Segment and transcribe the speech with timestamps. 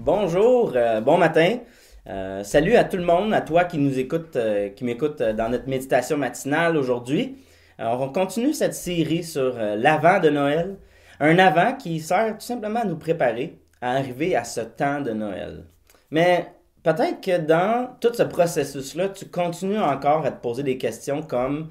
[0.00, 1.58] Bonjour, euh, bon matin.
[2.06, 5.48] Euh, salut à tout le monde, à toi qui nous écoute, euh, qui m'écoute dans
[5.48, 7.36] notre méditation matinale aujourd'hui.
[7.80, 10.76] On continue cette série sur l'avant de Noël.
[11.18, 15.10] Un avant qui sert tout simplement à nous préparer à arriver à ce temps de
[15.10, 15.64] Noël.
[16.12, 16.46] Mais
[16.84, 21.70] peut-être que dans tout ce processus-là, tu continues encore à te poser des questions comme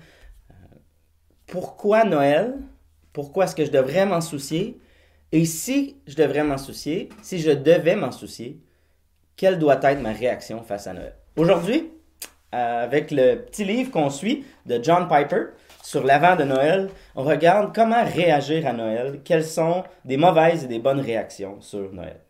[1.46, 2.56] pourquoi Noël?
[3.14, 4.80] Pourquoi est-ce que je devrais m'en soucier?
[5.34, 8.62] Et si je devrais m'en soucier, si je devais m'en soucier,
[9.36, 11.16] quelle doit être ma réaction face à Noël?
[11.36, 11.92] Aujourd'hui,
[12.56, 15.48] euh, avec le petit livre qu'on suit de John Piper
[15.84, 20.68] sur l'avant de Noël, on regarde comment réagir à Noël, quelles sont des mauvaises et
[20.68, 22.22] des bonnes réactions sur Noël.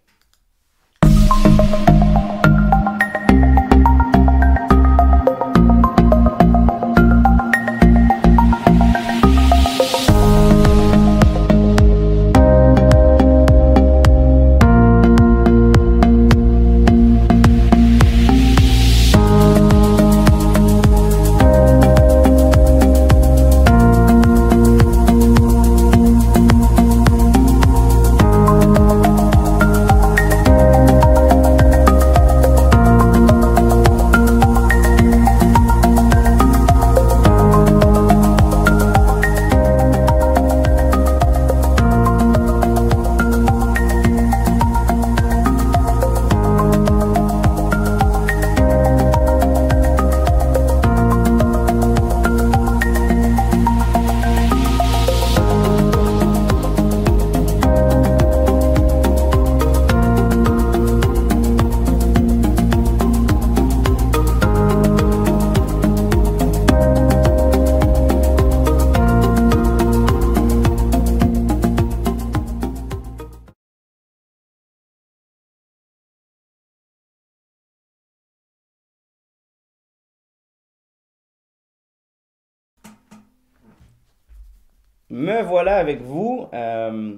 [85.10, 86.50] Me voilà avec vous.
[86.54, 87.18] Euh,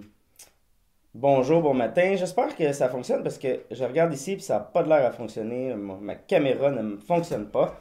[1.16, 2.16] bonjour, bon matin.
[2.16, 5.05] J'espère que ça fonctionne parce que je regarde ici et ça n'a pas de l'air
[5.05, 5.73] à fonctionner.
[5.73, 7.75] Ma, ma caméra ne me fonctionne pas.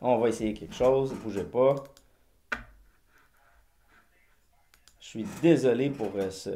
[0.00, 1.74] On va essayer quelque chose, ne bougez pas.
[5.00, 6.50] Je suis désolé pour euh, ce,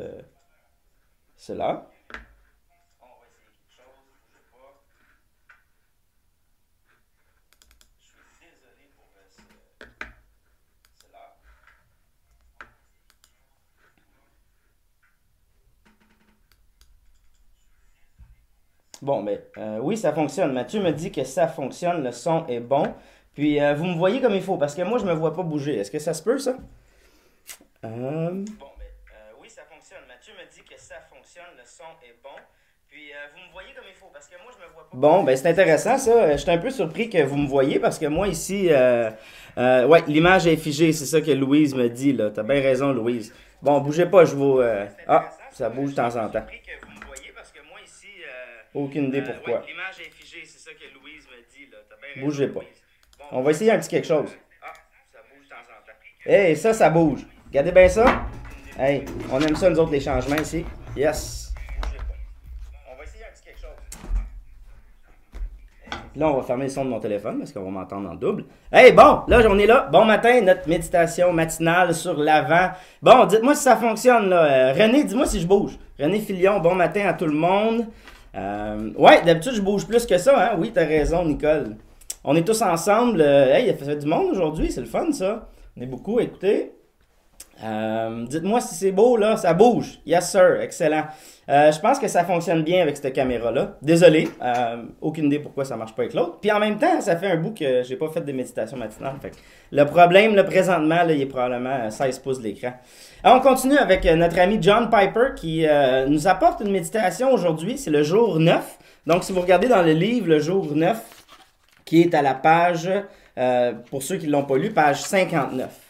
[1.37, 1.87] cela.
[19.03, 20.53] Bon, ben euh, oui, ça fonctionne.
[20.53, 22.83] Mathieu me dit que ça fonctionne, le son est bon.
[23.35, 25.43] Puis euh, vous me voyez comme il faut, parce que moi, je me vois pas
[25.43, 25.79] bouger.
[25.79, 26.57] Est-ce que ça se peut, ça?
[27.85, 28.85] Euh, Bon, ben
[29.15, 30.01] euh, oui, ça fonctionne.
[30.07, 32.37] Mathieu me dit que ça fonctionne, le son est bon.
[32.89, 34.97] Puis vous me voyez comme il faut, parce que moi, je me vois pas.
[34.97, 36.33] Bon, ben c'est intéressant, ça.
[36.33, 38.69] Je suis un peu surpris que vous me voyez, parce que moi, ici,
[39.57, 40.93] ouais, l'image est figée.
[40.93, 42.31] C'est ça que Louise me dit, là.
[42.31, 43.33] T'as bien raison, Louise.
[43.63, 44.61] Bon, bougez pas, je vous...
[45.07, 46.45] Ah, ça bouge de temps en temps.
[48.75, 49.65] Aucune idée pourquoi.
[49.67, 51.79] L'image est figée, c'est ça que Louise me dit, là.
[52.15, 52.61] Raison, Bougez pas.
[53.19, 54.31] Bon, On va essayer un petit quelque chose.
[54.63, 54.73] Ah,
[55.13, 55.99] ça bouge de temps en temps.
[56.25, 57.27] Hey, ça, ça bouge.
[57.49, 58.27] Regardez bien ça.
[58.79, 60.65] Hey, on aime ça, nous autres, les changements ici.
[60.97, 61.53] Yes.
[62.89, 63.71] On va essayer un petit quelque chose.
[66.15, 68.45] Là, on va fermer le son de mon téléphone parce qu'on va m'entendre en double.
[68.73, 69.89] Hey, bon, là, on est là.
[69.93, 72.71] Bon matin, notre méditation matinale sur l'avant.
[73.03, 74.45] Bon, dites-moi si ça fonctionne, là.
[74.45, 75.73] Euh, René, dis-moi si je bouge.
[75.99, 77.87] René Filion, bon matin à tout le monde.
[78.35, 80.57] Euh, ouais, d'habitude, je bouge plus que ça, hein.
[80.59, 81.77] Oui, t'as raison, Nicole.
[82.23, 83.21] On est tous ensemble.
[83.21, 85.49] Euh, hey, il y a fait du monde aujourd'hui, c'est le fun, ça.
[85.77, 86.73] On est beaucoup, écoutez.
[87.63, 89.37] Euh, dites-moi si c'est beau, là.
[89.37, 90.01] Ça bouge.
[90.07, 90.61] Yes, sir.
[90.61, 91.05] Excellent.
[91.49, 93.77] Euh, je pense que ça fonctionne bien avec cette caméra-là.
[93.83, 94.29] Désolé.
[94.43, 96.39] euh, aucune idée pourquoi ça marche pas avec l'autre.
[96.41, 99.15] Puis en même temps, ça fait un bout que j'ai pas fait de méditation matinale.
[99.21, 99.33] Fait
[99.73, 102.41] le problème, là, présentement, là, il est probablement à 16 pouces.
[103.23, 107.33] Alors, on continue avec euh, notre ami John Piper qui euh, nous apporte une méditation
[107.33, 107.77] aujourd'hui.
[107.77, 108.79] C'est le jour 9.
[109.07, 110.99] Donc, si vous regardez dans le livre, le jour 9,
[111.85, 112.89] qui est à la page,
[113.39, 115.90] euh, pour ceux qui l'ont pas lu, page 59.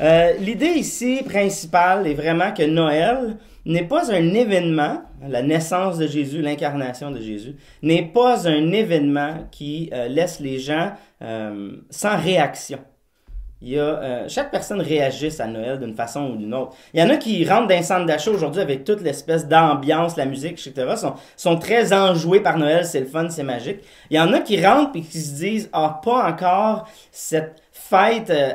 [0.00, 6.06] Euh, L'idée ici principale est vraiment que Noël n'est pas un événement, la naissance de
[6.06, 10.92] Jésus, l'incarnation de Jésus, n'est pas un événement qui euh, laisse les gens
[11.22, 12.78] euh, sans réaction.
[13.60, 16.76] Il y a, euh, chaque personne réagisse à Noël d'une façon ou d'une autre.
[16.94, 20.16] Il y en a qui rentrent dans un centre d'achat aujourd'hui avec toute l'espèce d'ambiance,
[20.16, 20.94] la musique, etc.
[20.96, 23.80] sont, sont très enjoués par Noël, c'est le fun, c'est magique.
[24.10, 28.30] Il y en a qui rentrent et qui se disent ah pas encore cette fête
[28.30, 28.52] euh,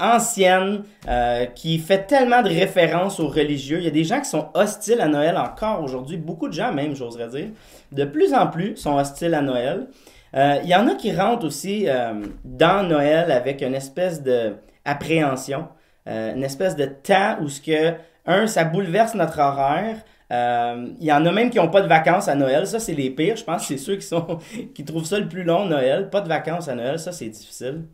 [0.00, 3.78] ancienne euh, qui fait tellement de références aux religieux.
[3.78, 6.16] Il y a des gens qui sont hostiles à Noël encore aujourd'hui.
[6.16, 7.48] Beaucoup de gens même, j'oserais dire.
[7.90, 9.88] De plus en plus sont hostiles à Noël.
[10.36, 12.12] Euh, il y en a qui rentrent aussi euh,
[12.44, 14.54] dans Noël avec une espèce de
[14.84, 15.68] appréhension,
[16.06, 17.92] une espèce de temps où ce que
[18.24, 19.96] un, ça bouleverse notre horaire.
[20.30, 22.66] Il y en a même qui n'ont pas de vacances à Noël.
[22.66, 23.36] Ça, c'est les pires.
[23.36, 24.38] Je pense que c'est ceux qui, sont,
[24.74, 26.08] qui trouvent ça le plus long, Noël.
[26.08, 26.98] Pas de vacances à Noël.
[26.98, 27.84] Ça, c'est difficile.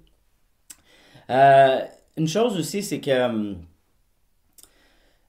[1.31, 1.81] Euh,
[2.17, 3.11] une chose aussi, c'est que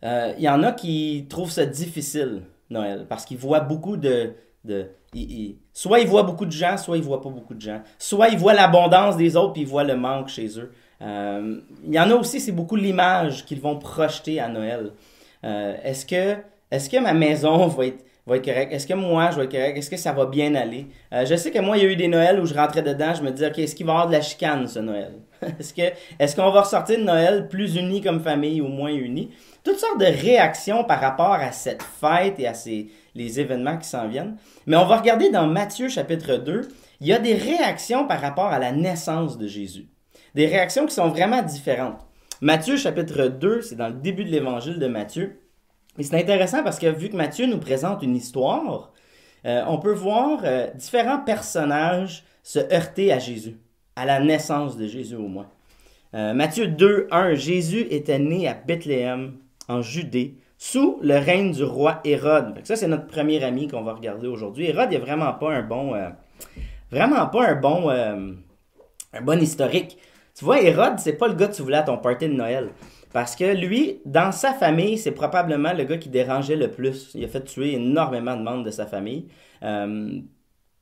[0.03, 4.33] il euh, y en a qui trouvent ça difficile, Noël, parce qu'ils voient beaucoup de...
[4.63, 4.89] de
[5.74, 7.81] soit ils voient beaucoup de gens, soit ils voient pas beaucoup de gens.
[7.97, 10.71] Soit ils voient l'abondance des autres, puis ils voient le manque chez eux.
[11.01, 14.92] Il euh, y en a aussi, c'est beaucoup l'image qu'ils vont projeter à Noël.
[15.44, 16.38] est-ce que,
[16.69, 18.74] est-ce que ma maison va être va être correct?
[18.74, 19.77] Est-ce que moi, je vais être correct?
[19.77, 20.88] Est-ce que ça va bien aller?
[21.13, 23.13] Euh, je sais que moi, il y a eu des Noëls où je rentrais dedans,
[23.13, 25.13] je me disais, OK, est-ce qu'il va y avoir de la chicane, ce Noël?
[25.60, 25.81] est-ce que
[26.19, 29.31] est-ce qu'on va ressortir de Noël plus unis comme famille ou moins unis?
[29.63, 34.07] Toutes sortes de réactions par rapport à cette fête et à ces, événements qui s'en
[34.07, 34.38] viennent.
[34.66, 36.68] Mais on va regarder dans Matthieu chapitre 2,
[37.01, 39.88] il y a des réactions par rapport à la naissance de Jésus.
[40.33, 42.06] Des réactions qui sont vraiment différentes.
[42.42, 45.39] Matthieu chapitre 2, c'est dans le début de l'évangile de Matthieu.
[45.97, 48.92] Et c'est intéressant parce que vu que Matthieu nous présente une histoire,
[49.45, 53.57] euh, on peut voir euh, différents personnages se heurter à Jésus,
[53.95, 55.47] à la naissance de Jésus au moins.
[56.13, 59.38] Euh, Matthieu 2, 1, Jésus était né à Bethléem,
[59.68, 62.59] en Judée, sous le règne du roi Hérode.
[62.63, 64.68] Ça, c'est notre premier ami qu'on va regarder aujourd'hui.
[64.68, 65.94] Hérode n'est vraiment pas un bon,
[66.92, 69.97] vraiment pas un bon, un bon historique.
[70.38, 72.69] Tu vois, Hérode, c'est pas le gars que tu voulais à ton party de Noël.
[73.16, 77.12] Parce que lui, dans sa famille, c'est probablement le gars qui dérangeait le plus.
[77.16, 79.30] Il a fait tuer énormément de membres de sa famille
[79.64, 80.20] euh,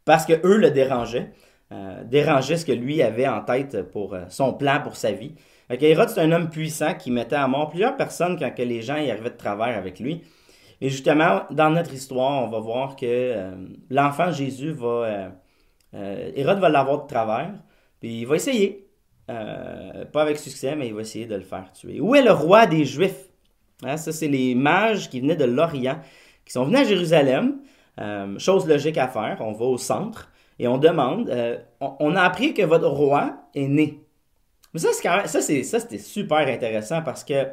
[0.03, 1.31] parce que eux le dérangeaient.
[1.71, 5.35] Euh, dérangeaient ce que lui avait en tête pour euh, son plan pour sa vie.
[5.69, 8.97] Hérode, c'est un homme puissant qui mettait à mort plusieurs personnes quand que les gens
[8.97, 10.23] y arrivaient de travers avec lui.
[10.81, 13.53] Et justement, dans notre histoire, on va voir que
[13.91, 15.33] l'enfant Jésus va...
[15.93, 17.53] Hérode va l'avoir de travers,
[17.99, 18.82] puis il va essayer.
[19.29, 22.01] Euh, pas avec succès, mais il va essayer de le faire tuer.
[22.01, 23.29] Où est le roi des Juifs?
[23.83, 25.99] Hein, ça, c'est les mages qui venaient de l'Orient,
[26.45, 27.59] qui sont venus à Jérusalem.
[27.99, 32.23] Euh, chose logique à faire, on va au centre et on demande, euh, on, a
[32.23, 34.01] appris que votre roi est né.
[34.73, 37.49] Mais c'est ça, c'était super intéressant parce que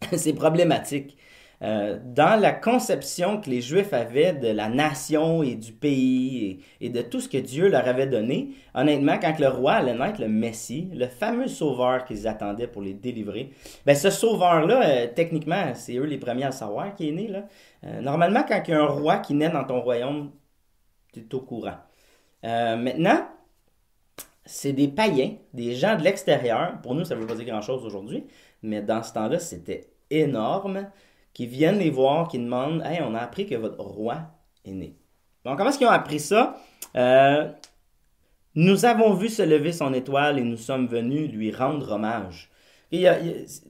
[0.16, 1.18] c'est problématique.
[1.62, 6.88] Euh, dans la conception que les Juifs avaient de la nation et du pays et,
[6.88, 10.28] de tout ce que Dieu leur avait donné, honnêtement, quand le roi allait naître, le
[10.28, 13.50] Messie, le fameux sauveur qu'ils attendaient pour les délivrer,
[13.86, 17.28] ben ce sauveur-là, euh, techniquement, c'est eux les premiers à savoir qui est né.
[17.28, 17.44] Là.
[17.84, 20.32] Euh, normalement, quand il y a un roi qui naît dans ton royaume,
[21.12, 21.76] tu es au courant.
[22.42, 23.24] maintenant,
[24.44, 26.80] c'est des païens, des gens de l'extérieur.
[26.82, 28.26] Pour nous, ça ne veut pas dire grand-chose aujourd'hui,
[28.62, 30.88] mais dans ce temps-là, c'était énorme
[31.34, 34.18] qui viennent les voir, qui demandent Hey, on a appris que votre roi
[34.64, 34.96] est né.
[35.44, 36.56] Donc, comment est-ce qu'ils ont appris ça?
[36.96, 37.50] Euh,
[38.54, 42.50] Nous avons vu se lever son étoile et nous sommes venus lui rendre hommage.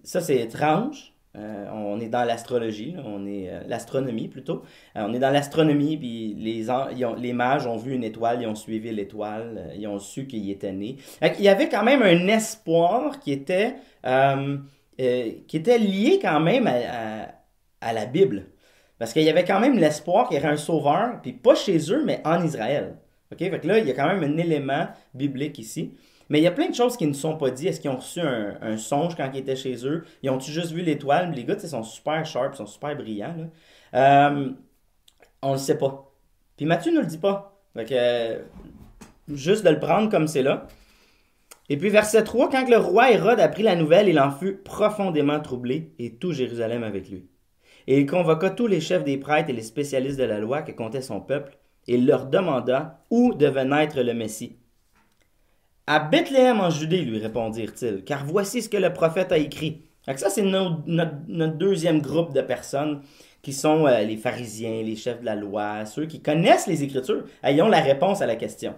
[0.04, 1.14] Ça, c'est étrange.
[1.34, 4.64] Euh, on est dans l'astrologie, on est euh, l'astronomie plutôt.
[4.94, 6.66] on est dans l'astronomie, puis les,
[7.16, 10.72] les mages ont vu une étoile, ils ont suivi l'étoile, ils ont su qu'il était
[10.72, 10.98] né.
[11.38, 17.28] Il y avait quand même un espoir qui était, qui était lié quand même à
[17.92, 18.46] la Bible.
[18.98, 21.78] Parce qu'il y avait quand même l'espoir qu'il y aurait un sauveur, puis pas chez
[21.90, 22.98] eux, mais en Israël.
[23.32, 23.38] OK?
[23.38, 25.92] Fait que là, il y a quand même un élément biblique ici.
[26.28, 27.68] Mais il y a plein de choses qui ne sont pas dites.
[27.68, 30.04] Est-ce qu'ils ont reçu un, songe quand ils étaient chez eux?
[30.22, 31.32] Ils ont-tu juste vu l'étoile?
[31.32, 33.50] Les gars, ils sont super sharp, ils sont super brillants.
[33.94, 34.50] Euh,
[35.42, 36.10] on le sait pas.
[36.56, 37.60] Puis Matthieu ne le dit pas.
[37.74, 40.66] Fait que, juste de le prendre comme c'est là.
[41.68, 45.40] Et puis verset 3, quand le roi Hérode apprit la nouvelle, il en fut profondément
[45.40, 47.26] troublé, et tout Jérusalem avec lui.
[47.86, 50.72] Et il convoqua tous les chefs des prêtres et les spécialistes de la loi que
[50.72, 51.58] comptait son peuple,
[51.88, 54.56] et il leur demanda où devait naître le Messie.
[55.86, 59.82] À Bethléem en Judée, lui répondirent-ils, car voici ce que le prophète a écrit.
[60.16, 63.02] ça, c'est notre, deuxième groupe de personnes
[63.42, 67.24] qui sont euh, les pharisiens, les chefs de la loi, ceux qui connaissent les Écritures.
[67.42, 68.74] Ayons la réponse à la question.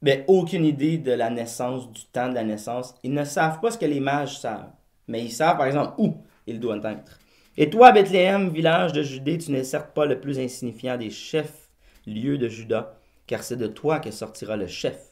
[0.00, 2.94] Mais aucune idée de la naissance, du temps de la naissance.
[3.02, 4.70] Ils ne savent pas ce que les mages savent.
[5.08, 6.14] Mais ils savent, par exemple, où
[6.46, 7.18] ils doivent être.
[7.60, 11.68] Et toi, Bethléem, village de Judée, tu n'es certes pas le plus insignifiant des chefs
[12.06, 12.96] lieux de Juda,
[13.26, 15.08] car c'est de toi que sortira le chef,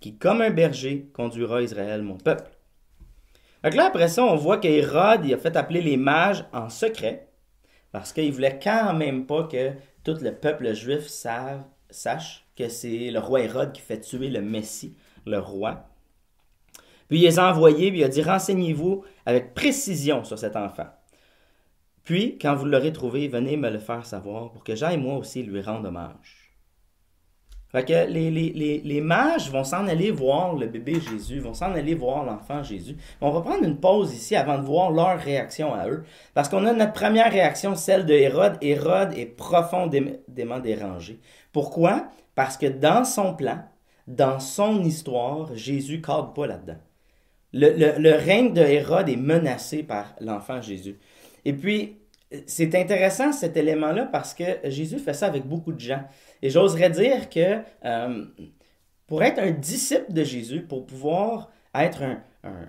[0.00, 2.50] qui, comme un berger, conduira Israël, mon peuple.
[3.62, 7.28] Donc là, après ça, on voit qu'Hérode il a fait appeler les mages en secret,
[7.92, 9.72] parce qu'il voulait quand même pas que
[10.04, 14.96] tout le peuple juif sache que c'est le roi Hérode qui fait tuer le Messie,
[15.26, 15.86] le roi.
[17.08, 20.86] Puis il les a envoyés, puis il a dit Renseignez-vous avec précision sur cet enfant.
[22.08, 25.42] Puis, quand vous l'aurez trouvé, venez me le faire savoir pour que j'aille moi aussi
[25.42, 26.54] lui rendre hommage.
[27.70, 32.62] Fait les, mages vont s'en aller voir le bébé Jésus, vont s'en aller voir l'enfant
[32.62, 32.96] Jésus.
[33.20, 36.02] On va prendre une pause ici avant de voir leur réaction à eux.
[36.32, 38.56] Parce qu'on a notre première réaction, celle de Hérode.
[38.62, 41.20] Hérode est profondément dérangé.
[41.52, 42.08] Pourquoi?
[42.34, 43.58] Parce que dans son plan,
[44.06, 46.80] dans son histoire, Jésus ne cadre pas là-dedans.
[47.52, 50.98] Le règne de Hérode est menacé par l'enfant Jésus.
[51.48, 51.96] Et puis,
[52.46, 56.04] c'est intéressant cet élément-là parce que Jésus fait ça avec beaucoup de gens.
[56.42, 58.26] Et j'oserais dire que euh,
[59.06, 62.22] pour être un disciple de Jésus, pour pouvoir être un,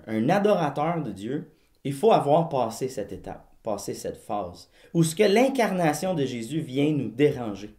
[0.06, 1.52] un, adorateur de Dieu,
[1.84, 6.60] il faut avoir passé cette étape, passé cette phase, où ce que l'incarnation de Jésus
[6.60, 7.74] vient nous déranger.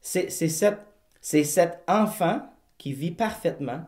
[0.00, 0.78] C'est cet,
[1.20, 2.42] cet enfant
[2.78, 3.80] qui vit parfaitement,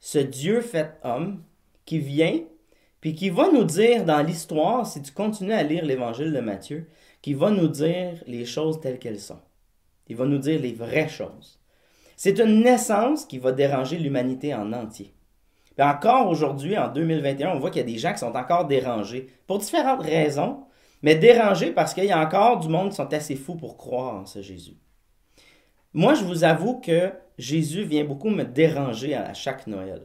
[0.00, 1.44] ce Dieu fait homme,
[1.84, 2.40] qui vient
[3.00, 6.88] puis qui va nous dire dans l'histoire, si tu continues à lire l'évangile de Matthieu,
[7.22, 9.40] qui va nous dire les choses telles qu'elles sont.
[10.08, 11.58] Il va nous dire les vraies choses.
[12.16, 15.12] C'est une naissance qui va déranger l'humanité en entier.
[15.78, 19.28] Encore aujourd'hui, en 2021, on voit qu'il y a des gens qui sont encore dérangés
[19.46, 20.64] pour différentes raisons,
[21.02, 24.14] mais dérangés parce qu'il y a encore du monde qui sont assez fous pour croire
[24.14, 24.78] en ce Jésus.
[25.92, 30.02] Moi, je vous avoue que Jésus vient beaucoup me déranger à chaque Noël.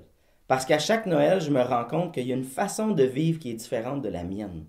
[0.52, 3.40] Parce qu'à chaque Noël, je me rends compte qu'il y a une façon de vivre
[3.40, 4.66] qui est différente de la mienne.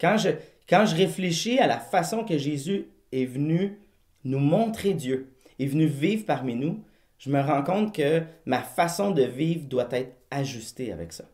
[0.00, 3.78] Quand je, réfléchis à la façon que Jésus est venu
[4.24, 6.82] nous montrer Dieu, est venu vivre parmi nous,
[7.18, 11.26] je me rends compte que ma façon de vivre doit être ajustée avec ça.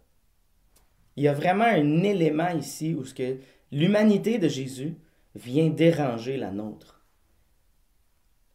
[1.14, 3.36] Il y a vraiment un élément ici où que
[3.70, 4.96] l'humanité de Jésus
[5.36, 7.04] vient déranger la nôtre.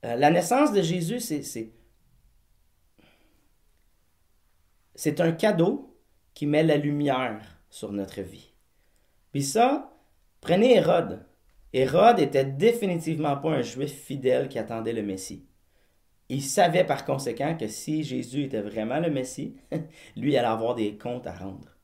[0.03, 1.71] Euh, la naissance de Jésus, c'est
[4.99, 5.95] c'est un cadeau
[6.33, 7.39] qui met la lumière
[7.69, 8.51] sur notre vie.
[9.31, 9.93] Puis ça,
[10.41, 11.25] prenez Hérode.
[11.71, 15.47] Hérode était définitivement pas un juif fidèle qui attendait le Messie.
[16.27, 19.55] Il savait par conséquent que si Jésus était vraiment le Messie,
[20.17, 21.77] lui allait avoir des comptes à rendre.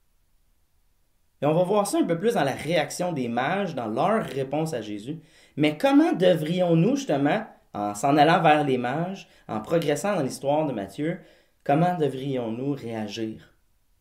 [1.41, 4.25] Et on va voir ça un peu plus dans la réaction des mages, dans leur
[4.25, 5.22] réponse à Jésus.
[5.55, 10.74] Mais comment devrions-nous justement, en s'en allant vers les mages, en progressant dans l'histoire de
[10.74, 11.22] Matthieu,
[11.65, 13.51] Comment devrions-nous réagir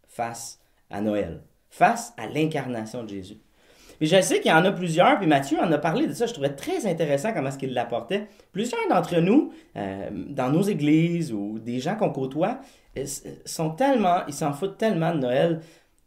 [0.07, 1.41] face à Noël,
[1.71, 3.39] face à l'incarnation de Jésus?
[4.03, 6.27] Et je sais qu'il y en a plusieurs, puis Mathieu en a parlé de ça,
[6.27, 8.27] je trouvais très intéressant comment est-ce qu'il l'apportait.
[8.53, 12.59] Plusieurs d'entre nous, euh, dans nos églises ou des gens qu'on côtoie,
[12.99, 13.07] euh,
[13.47, 15.61] sont tellement, ils s'en foutent tellement de Noël.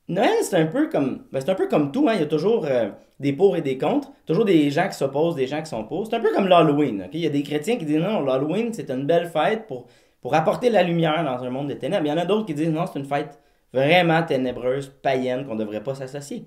[0.09, 2.13] Noël, c'est un peu comme, ben, c'est un peu comme tout, hein?
[2.13, 5.35] il y a toujours euh, des pour et des contre, toujours des gens qui s'opposent,
[5.35, 6.05] des gens qui sont pour.
[6.05, 7.07] C'est un peu comme l'Halloween.
[7.13, 9.87] Il y a des chrétiens qui disent non, l'Halloween, c'est une belle fête pour
[10.27, 12.05] pour apporter la lumière dans un monde de ténèbres.
[12.05, 13.39] Il y en a d'autres qui disent non, c'est une fête
[13.71, 16.43] vraiment ténébreuse, païenne, qu'on ne devrait pas s'associer.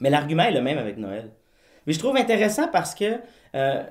[0.00, 1.30] Mais l'argument est le même avec Noël.
[1.86, 3.20] Mais je trouve intéressant parce que
[3.54, 3.84] euh,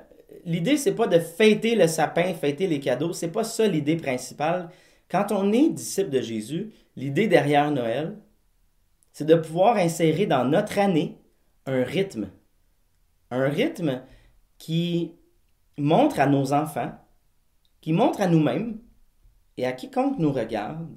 [0.44, 3.12] l'idée, c'est pas de fêter le sapin, fêter les cadeaux.
[3.12, 4.68] C'est pas ça l'idée principale.
[5.10, 8.16] Quand on est disciple de Jésus, l'idée derrière Noël,
[9.12, 11.18] c'est de pouvoir insérer dans notre année
[11.66, 12.28] un rythme.
[13.32, 14.02] Un rythme
[14.56, 15.16] qui
[15.78, 16.92] montre à nos enfants
[17.84, 18.78] qui montre à nous-mêmes
[19.56, 20.88] et à quiconque nous regarde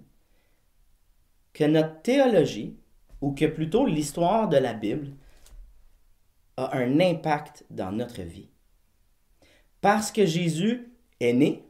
[1.54, 2.78] que notre théologie,
[3.22, 5.16] ou que plutôt l'histoire de la Bible,
[6.56, 8.50] a un impact dans notre vie.
[9.82, 11.64] Parce que Jésus est né,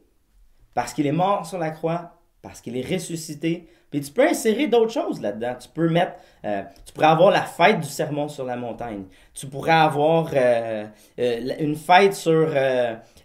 [0.74, 4.66] parce qu'il est mort sur la croix, parce qu'il est ressuscité, puis tu peux insérer
[4.66, 5.54] d'autres choses là-dedans.
[5.60, 6.12] Tu peux mettre,
[6.44, 9.04] euh, tu pourrais avoir la fête du sermon sur la montagne.
[9.32, 10.84] Tu pourrais avoir euh,
[11.18, 12.48] euh, une fête sur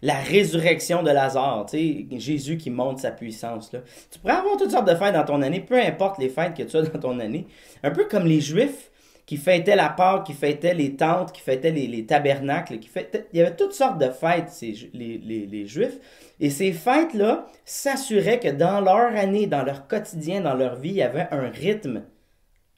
[0.01, 3.71] la résurrection de Lazare, tu sais, Jésus qui montre sa puissance.
[3.71, 3.79] Là.
[4.11, 6.63] Tu pourrais avoir toutes sortes de fêtes dans ton année, peu importe les fêtes que
[6.63, 7.47] tu as dans ton année.
[7.83, 8.91] Un peu comme les Juifs
[9.33, 13.25] qui fêtaient la Pâque, qui fêtaient les tentes, qui fêtaient les, tabernacles, qui fêtaient...
[13.33, 15.97] il y avait toutes sortes de fêtes, les, les, les Juifs.
[16.39, 20.95] Et ces fêtes-là s'assuraient que dans leur année, dans leur quotidien, dans leur vie, il
[20.97, 22.03] y avait un rythme,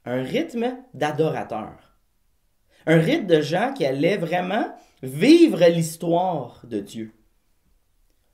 [0.06, 1.98] un rythme d'adorateurs.
[2.86, 7.12] Un rythme de gens qui allaient vraiment vivre l'histoire de Dieu.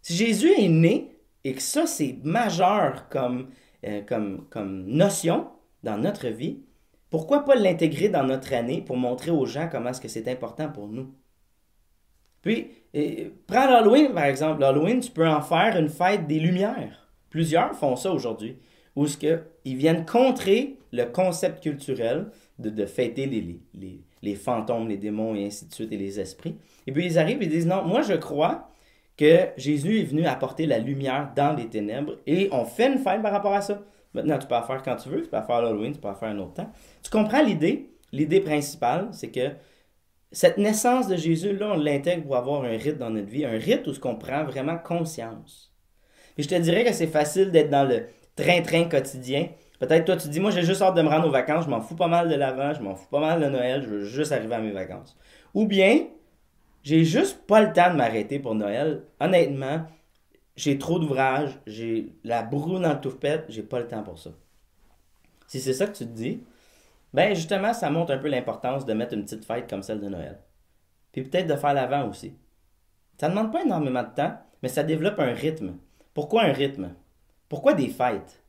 [0.03, 3.49] Si Jésus est né, et que ça c'est majeur comme,
[3.83, 5.47] euh, comme, comme notion
[5.81, 6.59] dans notre vie,
[7.11, 10.69] pourquoi pas l'intégrer dans notre année pour montrer aux gens comment est-ce que c'est important
[10.69, 11.13] pour nous?
[12.41, 12.69] Puis,
[13.45, 14.61] prends l'Halloween, par exemple.
[14.61, 17.09] L'Halloween, tu peux en faire une fête des Lumières.
[17.29, 18.57] Plusieurs font ça aujourd'hui.
[18.95, 22.27] Où ce que, ils viennent contrer le concept culturel
[22.59, 23.59] de, fêter les,
[24.21, 26.55] les, fantômes, les démons et ainsi de suite, et les esprits.
[26.87, 28.69] Et puis ils arrivent et disent, non, moi je crois
[29.17, 33.21] que Jésus est venu apporter la lumière dans les ténèbres et on fait une fête
[33.21, 33.81] par rapport à ça.
[34.13, 36.13] Maintenant, tu peux la faire quand tu veux, tu peux la faire l'Halloween, tu peux
[36.13, 36.71] faire un autre temps.
[37.03, 37.89] Tu comprends l'idée?
[38.11, 39.51] L'idée principale, c'est que
[40.33, 43.57] cette naissance de Jésus, là, on l'intègre pour avoir un rite dans notre vie, un
[43.57, 45.73] rite où ce qu'on prend vraiment conscience.
[46.37, 49.49] Et je te dirais que c'est facile d'être dans le train-train quotidien.
[49.79, 51.81] Peut-être toi, tu dis, moi, j'ai juste hâte de me rendre aux vacances, je m'en
[51.81, 54.31] fous pas mal de l'avant, je m'en fous pas mal de Noël, je veux juste
[54.31, 55.17] arriver à mes vacances.
[55.53, 56.05] Ou bien,
[56.83, 59.03] j'ai juste pas le temps de m'arrêter pour Noël.
[59.19, 59.85] Honnêtement,
[60.61, 64.29] j'ai trop d'ouvrages, j'ai la broue dans le toufpette, j'ai pas le temps pour ça.
[65.47, 66.43] Si c'est ça que tu te dis,
[67.13, 70.07] ben justement, ça montre un peu l'importance de mettre une petite fête comme celle de
[70.07, 70.39] Noël.
[71.11, 72.35] Puis peut-être de faire l'avant aussi.
[73.19, 75.77] Ça ne demande pas énormément de temps, mais ça développe un rythme.
[76.13, 76.93] Pourquoi un rythme?
[77.49, 78.43] Pourquoi des fêtes?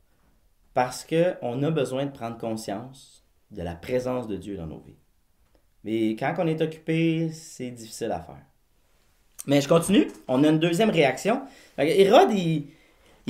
[0.73, 4.97] Parce qu'on a besoin de prendre conscience de la présence de Dieu dans nos vies.
[5.83, 8.45] Mais quand on est occupé, c'est difficile à faire.
[9.45, 10.07] Mais je continue.
[10.27, 11.41] On a une deuxième réaction.
[11.77, 12.67] Hérode, il,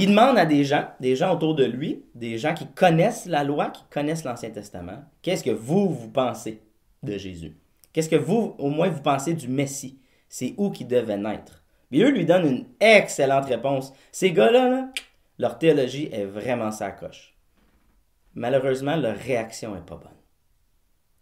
[0.07, 3.69] demande à des gens, des gens autour de lui, des gens qui connaissent la loi,
[3.69, 6.61] qui connaissent l'Ancien Testament, qu'est-ce que vous, vous pensez
[7.01, 7.57] de Jésus?
[7.91, 9.99] Qu'est-ce que vous, au moins, vous pensez du Messie?
[10.29, 11.63] C'est où qu'il devait naître?
[11.91, 13.93] Et eux lui donnent une excellente réponse.
[14.11, 14.89] Ces gars-là,
[15.37, 17.35] leur théologie est vraiment sa coche.
[18.33, 20.22] Malheureusement, leur réaction n'est pas bonne.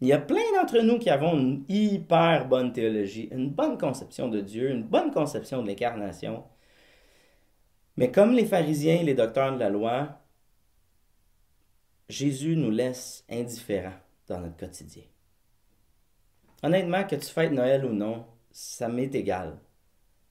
[0.02, 4.28] Il y a plein d'entre nous qui avons une hyper bonne théologie, une bonne conception
[4.30, 6.44] de Dieu, une bonne conception de l'incarnation,
[7.98, 10.20] mais comme les pharisiens et les docteurs de la loi,
[12.10, 15.04] Jésus nous laisse indifférents dans notre quotidien.
[16.64, 19.58] Honnêtement, que tu fêtes Noël ou non, ça m'est égal.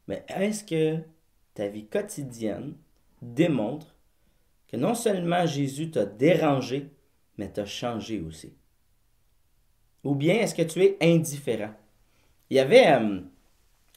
[0.09, 0.99] Mais est-ce que
[1.55, 2.75] ta vie quotidienne
[3.23, 3.95] démontre
[4.69, 6.91] que non seulement Jésus t'a dérangé,
[7.37, 8.55] mais t'a changé aussi?
[10.05, 11.71] Ou bien est-ce que tu es indifférent?
[12.49, 13.21] Il y avait, euh,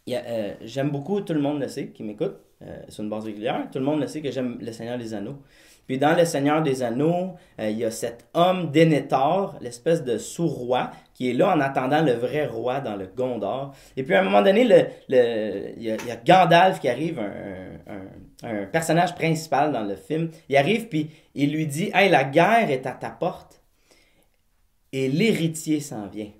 [0.09, 3.67] euh, j'aime beaucoup, tout le monde le sait, qui m'écoute, euh, sur une base régulière.
[3.71, 5.37] Tout le monde le sait que j'aime le Seigneur des Anneaux.
[5.85, 10.17] Puis dans le Seigneur des Anneaux, euh, il y a cet homme Denethor, l'espèce de
[10.17, 13.75] sous-roi, qui est là en attendant le vrai roi dans le Gondor.
[13.97, 14.61] Et puis à un moment donné,
[15.09, 20.31] il, y a, Gandalf qui arrive, un, un, personnage principal dans le film.
[20.47, 23.61] Il arrive puis il lui dit Hey, la guerre est à ta porte
[24.93, 26.31] et l'héritier s'en vient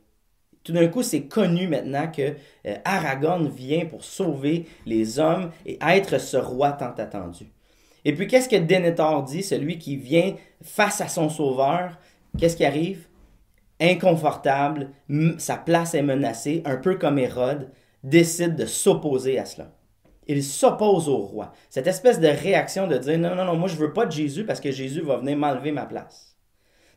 [0.64, 2.36] tout d'un coup, c'est connu maintenant que
[2.68, 7.52] euh, vient pour sauver les hommes et être ce roi tant attendu.
[8.06, 11.98] Et puis, qu'est-ce que Denethor dit, celui qui vient face à son sauveur?
[12.38, 13.08] Qu'est-ce qui arrive?
[13.80, 14.92] Inconfortable,
[15.38, 17.70] sa place est menacée, un peu comme Hérode,
[18.04, 19.72] décide de s'opposer à cela.
[20.28, 21.52] Il s'oppose au roi.
[21.70, 24.46] Cette espèce de réaction de dire non, non, non, moi je veux pas de Jésus
[24.46, 26.33] parce que Jésus va venir m'enlever ma place.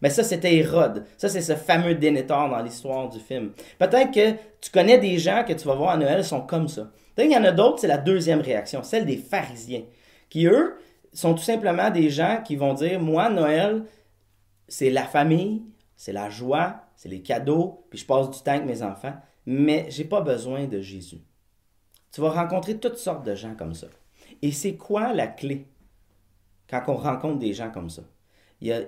[0.02, 1.04] Mais ça, c'était Hérode.
[1.16, 3.52] Ça, c'est ce fameux Dénétor dans l'histoire du film.
[3.78, 6.90] Peut-être que tu connais des gens que tu vas voir à Noël sont comme ça.
[7.14, 9.84] Peut-être qu'il y en a d'autres, c'est la deuxième réaction, celle des pharisiens,
[10.28, 10.76] qui, eux,
[11.12, 13.84] sont tout simplement des gens qui vont dire, moi, Noël,
[14.68, 15.62] c'est la famille,
[15.96, 19.14] c'est la joie, c'est les cadeaux, puis je passe du temps avec mes enfants,
[19.46, 21.22] mais j'ai pas besoin de Jésus.
[22.12, 23.86] Tu vas rencontrer toutes sortes de gens comme ça.
[24.42, 25.66] Et c'est quoi la clé
[26.68, 28.02] quand on rencontre des gens comme ça?
[28.60, 28.80] Il y a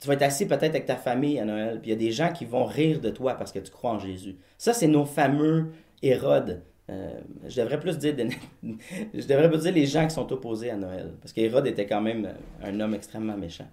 [0.00, 2.12] tu vas être assis peut-être avec ta famille à Noël, puis il y a des
[2.12, 4.36] gens qui vont rire de toi parce que tu crois en Jésus.
[4.56, 6.62] Ça, c'est nos fameux Hérodes.
[6.90, 8.14] Euh, je devrais plus dire
[8.62, 12.00] je devrais plus dire les gens qui sont opposés à Noël, parce qu'Hérode était quand
[12.00, 12.32] même
[12.62, 13.68] un homme extrêmement méchant.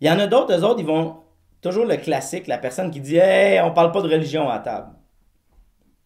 [0.00, 1.16] Il y en a d'autres, eux autres, ils vont
[1.60, 4.92] toujours le classique, la personne qui dit Hey, on parle pas de religion à table.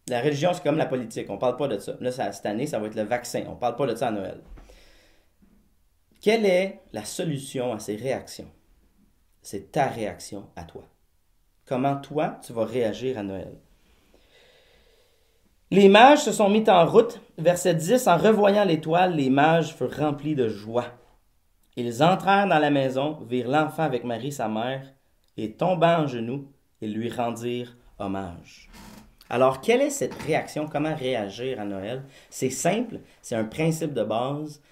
[0.08, 1.94] La religion, c'est comme la politique, on parle pas de ça.
[2.00, 4.40] Là, cette année, ça va être le vaccin, on parle pas de ça à Noël.
[6.20, 8.48] Quelle est la solution à ces réactions?
[9.44, 10.82] C'est ta réaction à toi.
[11.66, 13.52] Comment toi, tu vas réagir à Noël?
[15.70, 17.20] Les mages se sont mis en route.
[17.36, 20.86] Verset 10, en revoyant l'étoile, les mages furent remplis de joie.
[21.76, 24.92] Ils entrèrent dans la maison, virent l'enfant avec Marie, sa mère,
[25.36, 28.70] et tombant en genoux, ils lui rendirent hommage.
[29.28, 30.68] Alors, quelle est cette réaction?
[30.68, 32.04] Comment réagir à Noël?
[32.30, 34.62] C'est simple, c'est un principe de base,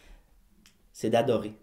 [0.93, 1.55] c'est d'adorer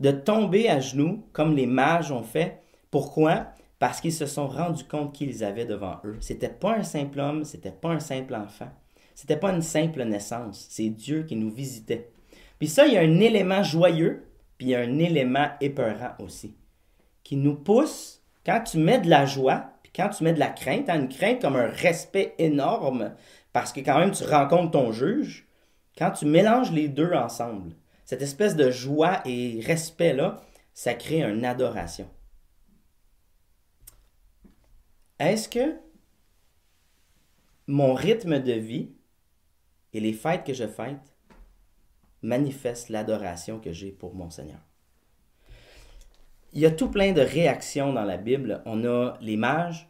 [0.00, 2.60] de tomber à genoux comme les mages ont fait.
[2.90, 3.48] Pourquoi?
[3.78, 6.16] Parce qu'ils se sont rendus compte qu'ils avaient devant eux.
[6.20, 8.68] C'était pas un simple homme, c'était pas un simple enfant.
[9.14, 12.08] C'était pas une simple naissance, c'est Dieu qui nous visitait.
[12.60, 14.24] Puis ça, il y a un élément joyeux,
[14.58, 16.54] puis un élément épeurant aussi,
[17.24, 20.48] qui nous pousse, quand tu mets de la joie, puis quand tu mets de la
[20.50, 23.12] crainte, hein, une crainte comme un respect énorme,
[23.52, 25.48] parce que quand même tu rencontres ton juge,
[25.98, 27.74] quand tu mélanges les deux ensemble,
[28.08, 30.40] cette espèce de joie et respect-là,
[30.72, 32.08] ça crée une adoration.
[35.18, 35.76] Est-ce que
[37.66, 38.88] mon rythme de vie
[39.92, 41.12] et les fêtes que je fête
[42.22, 44.60] manifestent l'adoration que j'ai pour mon Seigneur?
[46.54, 48.62] il y a tout plein de réactions dans la Bible.
[48.64, 49.86] On a les mages,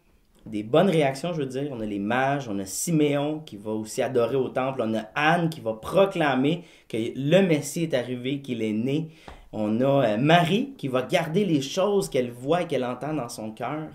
[0.49, 1.69] des bonnes réactions, je veux dire.
[1.73, 5.09] On a les mages, on a Siméon qui va aussi adorer au temple, on a
[5.15, 9.11] Anne qui va proclamer que le Messie est arrivé, qu'il est né.
[9.53, 13.29] On a euh, Marie qui va garder les choses qu'elle voit et qu'elle entend dans
[13.29, 13.89] son cœur.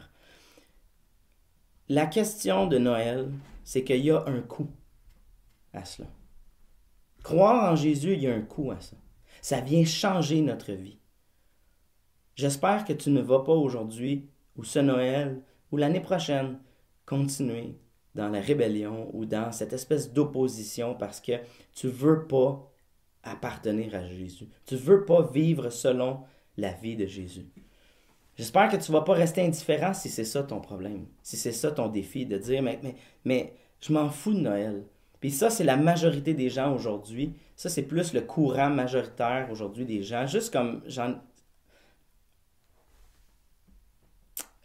[1.89, 3.29] La question de Noël,
[3.63, 4.69] c'est qu'il y a un coût
[5.73, 6.07] à cela.
[7.23, 8.95] Croire en Jésus, il y a un coût à ça.
[9.41, 10.99] Ça vient changer notre vie.
[12.35, 15.41] J'espère que tu ne vas pas aujourd'hui, ou ce Noël,
[15.73, 16.59] ou l'année prochaine,
[17.03, 17.75] continuer
[18.13, 21.31] dans la rébellion ou dans cette espèce d'opposition parce que
[21.73, 22.71] tu veux pas
[23.23, 24.47] appartenir à Jésus.
[24.67, 26.19] Tu veux pas vivre selon
[26.57, 27.47] la vie de Jésus.
[28.37, 31.71] J'espère que tu vas pas rester indifférent si c'est ça ton problème, si c'est ça
[31.71, 32.63] ton défi, de dire
[33.25, 34.83] mais, je m'en fous de Noël.
[35.19, 37.33] Puis ça, c'est la majorité des gens aujourd'hui.
[37.55, 40.27] Ça, c'est plus le courant majoritaire aujourd'hui des gens.
[40.27, 40.83] Juste comme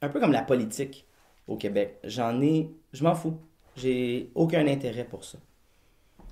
[0.01, 1.07] un peu comme la politique
[1.47, 1.99] au Québec.
[2.05, 3.39] J'en ai, je m'en fous.
[3.77, 5.39] J'ai aucun intérêt pour ça.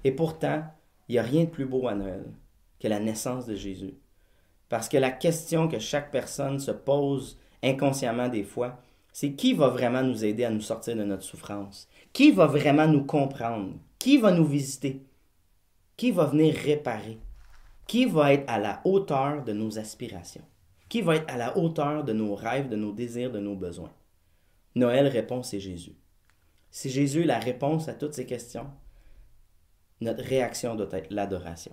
[0.05, 0.65] Et pourtant,
[1.09, 2.25] il n'y a rien de plus beau à Noël
[2.81, 3.95] que la naissance de Jésus.
[4.69, 8.81] Parce que la question que chaque personne se pose inconsciemment des fois,
[9.13, 11.89] c'est qui va vraiment nous aider à nous sortir de notre souffrance?
[12.13, 13.75] Qui va vraiment nous comprendre?
[13.99, 15.03] Qui va nous visiter?
[15.97, 17.19] Qui va venir réparer?
[17.87, 20.45] Qui va être à la hauteur de nos aspirations?
[20.89, 23.93] Qui va être à la hauteur de nos rêves, de nos désirs, de nos besoins?
[24.75, 25.97] Noël répond, c'est Jésus.
[26.71, 28.67] Si Jésus est la réponse à toutes ces questions,
[30.01, 31.73] notre réaction doit être l'adoration.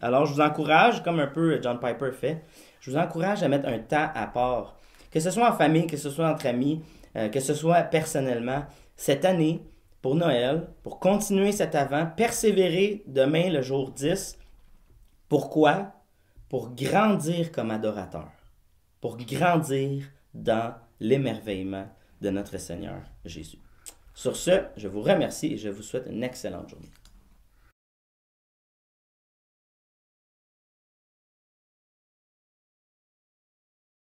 [0.00, 2.42] Alors, je vous encourage, comme un peu John Piper fait,
[2.80, 4.78] je vous encourage à mettre un temps à part,
[5.10, 6.82] que ce soit en famille, que ce soit entre amis,
[7.16, 8.64] euh, que ce soit personnellement,
[8.96, 9.62] cette année,
[10.00, 14.38] pour Noël, pour continuer cet avant, persévérer demain, le jour 10.
[15.28, 15.92] Pourquoi?
[16.48, 18.30] Pour grandir comme adorateur,
[19.00, 21.88] pour grandir dans l'émerveillement
[22.20, 23.58] de notre Seigneur Jésus.
[24.14, 26.90] Sur ce, je vous remercie et je vous souhaite une excellente journée.